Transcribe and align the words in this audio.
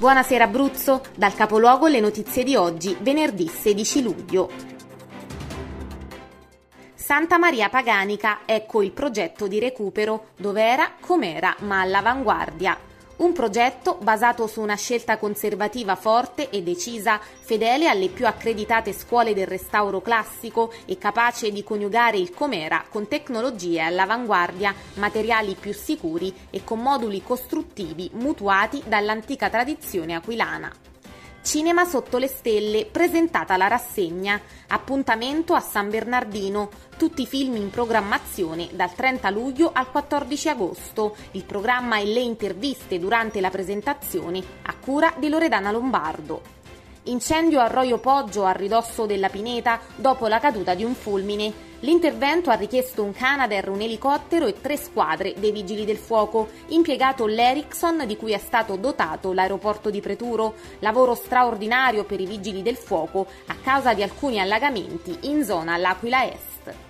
Buonasera 0.00 0.44
Abruzzo, 0.44 1.02
dal 1.14 1.34
capoluogo 1.34 1.86
le 1.86 2.00
notizie 2.00 2.42
di 2.42 2.56
oggi, 2.56 2.96
venerdì 3.02 3.46
16 3.46 4.02
luglio. 4.02 4.50
Santa 6.94 7.36
Maria 7.36 7.68
Paganica, 7.68 8.40
ecco 8.46 8.80
il 8.80 8.92
progetto 8.92 9.46
di 9.46 9.58
recupero, 9.58 10.28
dove 10.38 10.62
era, 10.62 10.92
com'era, 10.98 11.54
ma 11.64 11.80
all'avanguardia. 11.80 12.78
Un 13.20 13.34
progetto 13.34 13.98
basato 14.00 14.46
su 14.46 14.62
una 14.62 14.76
scelta 14.76 15.18
conservativa 15.18 15.94
forte 15.94 16.48
e 16.48 16.62
decisa, 16.62 17.20
fedele 17.20 17.86
alle 17.86 18.08
più 18.08 18.26
accreditate 18.26 18.94
scuole 18.94 19.34
del 19.34 19.46
restauro 19.46 20.00
classico 20.00 20.72
e 20.86 20.96
capace 20.96 21.50
di 21.50 21.62
coniugare 21.62 22.16
il 22.16 22.32
com'era 22.32 22.82
con 22.88 23.08
tecnologie 23.08 23.82
all'avanguardia, 23.82 24.74
materiali 24.94 25.54
più 25.54 25.74
sicuri 25.74 26.34
e 26.48 26.64
con 26.64 26.80
moduli 26.80 27.22
costruttivi 27.22 28.08
mutuati 28.14 28.82
dall'antica 28.86 29.50
tradizione 29.50 30.14
aquilana. 30.14 30.89
Cinema 31.42 31.86
sotto 31.86 32.18
le 32.18 32.28
stelle, 32.28 32.84
presentata 32.84 33.56
la 33.56 33.66
rassegna. 33.66 34.38
Appuntamento 34.68 35.54
a 35.54 35.60
San 35.60 35.88
Bernardino. 35.88 36.68
Tutti 36.98 37.22
i 37.22 37.26
film 37.26 37.56
in 37.56 37.70
programmazione 37.70 38.68
dal 38.72 38.92
30 38.92 39.30
luglio 39.30 39.70
al 39.72 39.90
14 39.90 40.48
agosto. 40.50 41.16
Il 41.32 41.44
programma 41.44 41.98
e 41.98 42.04
le 42.04 42.20
interviste 42.20 42.98
durante 42.98 43.40
la 43.40 43.50
presentazione 43.50 44.42
a 44.62 44.74
cura 44.76 45.14
di 45.18 45.30
Loredana 45.30 45.70
Lombardo. 45.70 46.59
Incendio 47.04 47.60
a 47.60 47.66
Roio 47.66 47.96
Poggio 47.96 48.44
a 48.44 48.52
ridosso 48.52 49.06
della 49.06 49.30
pineta 49.30 49.80
dopo 49.96 50.26
la 50.26 50.38
caduta 50.38 50.74
di 50.74 50.84
un 50.84 50.94
fulmine. 50.94 51.68
L'intervento 51.80 52.50
ha 52.50 52.54
richiesto 52.54 53.02
un 53.02 53.14
Canadair, 53.14 53.70
un 53.70 53.80
elicottero 53.80 54.46
e 54.46 54.60
tre 54.60 54.76
squadre 54.76 55.32
dei 55.38 55.50
vigili 55.50 55.86
del 55.86 55.96
fuoco, 55.96 56.48
impiegato 56.68 57.24
l'Ericsson 57.24 58.04
di 58.06 58.18
cui 58.18 58.32
è 58.32 58.38
stato 58.38 58.76
dotato 58.76 59.32
l'aeroporto 59.32 59.88
di 59.88 60.02
Preturo, 60.02 60.56
lavoro 60.80 61.14
straordinario 61.14 62.04
per 62.04 62.20
i 62.20 62.26
vigili 62.26 62.60
del 62.60 62.76
fuoco 62.76 63.26
a 63.46 63.56
causa 63.62 63.94
di 63.94 64.02
alcuni 64.02 64.38
allagamenti 64.38 65.16
in 65.22 65.42
zona 65.42 65.78
L'Aquila 65.78 66.26
Est. 66.26 66.89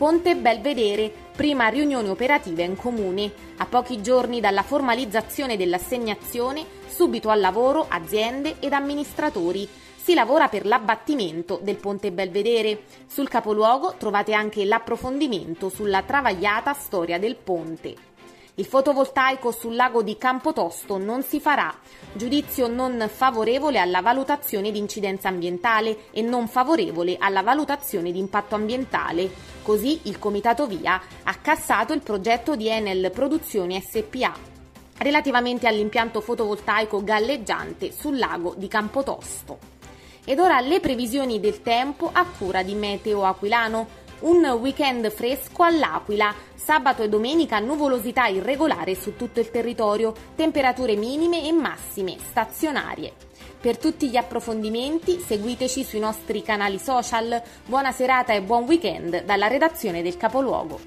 Ponte 0.00 0.34
Belvedere, 0.34 1.12
prima 1.36 1.68
riunione 1.68 2.08
operativa 2.08 2.62
in 2.62 2.74
comune. 2.74 3.30
A 3.58 3.66
pochi 3.66 4.00
giorni 4.00 4.40
dalla 4.40 4.62
formalizzazione 4.62 5.58
dell'assegnazione, 5.58 6.64
subito 6.88 7.28
al 7.28 7.38
lavoro 7.38 7.84
aziende 7.86 8.56
ed 8.60 8.72
amministratori. 8.72 9.68
Si 10.02 10.14
lavora 10.14 10.48
per 10.48 10.64
l'abbattimento 10.64 11.60
del 11.62 11.76
ponte 11.76 12.12
Belvedere. 12.12 12.84
Sul 13.08 13.28
capoluogo 13.28 13.96
trovate 13.98 14.32
anche 14.32 14.64
l'approfondimento 14.64 15.68
sulla 15.68 16.00
travagliata 16.00 16.72
storia 16.72 17.18
del 17.18 17.36
ponte. 17.36 17.94
Il 18.54 18.64
fotovoltaico 18.64 19.52
sul 19.52 19.74
lago 19.74 20.02
di 20.02 20.16
Campotosto 20.16 20.98
non 20.98 21.22
si 21.22 21.40
farà. 21.40 21.74
Giudizio 22.12 22.68
non 22.68 23.08
favorevole 23.10 23.78
alla 23.78 24.00
valutazione 24.00 24.70
di 24.70 24.78
incidenza 24.78 25.28
ambientale 25.28 26.10
e 26.10 26.20
non 26.22 26.48
favorevole 26.48 27.16
alla 27.18 27.42
valutazione 27.42 28.12
di 28.12 28.18
impatto 28.18 28.54
ambientale. 28.54 29.49
Così 29.62 30.00
il 30.04 30.18
Comitato 30.18 30.66
Via 30.66 31.00
ha 31.22 31.34
cassato 31.36 31.92
il 31.92 32.00
progetto 32.02 32.56
di 32.56 32.68
Enel 32.68 33.10
Produzioni 33.10 33.80
SPA 33.80 34.34
relativamente 34.98 35.66
all'impianto 35.66 36.20
fotovoltaico 36.20 37.02
galleggiante 37.02 37.92
sul 37.92 38.18
lago 38.18 38.54
di 38.56 38.68
Campotosto. 38.68 39.58
Ed 40.24 40.38
ora 40.38 40.60
le 40.60 40.80
previsioni 40.80 41.40
del 41.40 41.62
tempo 41.62 42.10
a 42.12 42.24
cura 42.26 42.62
di 42.62 42.74
Meteo 42.74 43.24
Aquilano. 43.24 43.98
Un 44.20 44.44
weekend 44.60 45.10
fresco 45.10 45.62
all'Aquila, 45.62 46.34
sabato 46.54 47.02
e 47.02 47.08
domenica 47.08 47.58
nuvolosità 47.58 48.26
irregolare 48.26 48.94
su 48.94 49.16
tutto 49.16 49.40
il 49.40 49.50
territorio, 49.50 50.12
temperature 50.36 50.94
minime 50.94 51.46
e 51.46 51.52
massime 51.52 52.16
stazionarie. 52.18 53.14
Per 53.58 53.78
tutti 53.78 54.10
gli 54.10 54.18
approfondimenti 54.18 55.20
seguiteci 55.20 55.84
sui 55.84 56.00
nostri 56.00 56.42
canali 56.42 56.78
social. 56.78 57.40
Buona 57.64 57.92
serata 57.92 58.34
e 58.34 58.42
buon 58.42 58.64
weekend 58.64 59.24
dalla 59.24 59.46
redazione 59.46 60.02
del 60.02 60.18
capoluogo. 60.18 60.78